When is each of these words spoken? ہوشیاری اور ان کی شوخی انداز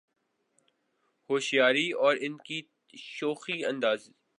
ہوشیاری 1.29 1.91
اور 2.01 2.15
ان 2.21 2.37
کی 2.37 2.61
شوخی 2.93 3.65
انداز 3.65 4.09